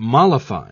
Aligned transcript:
mollify. 0.00 0.70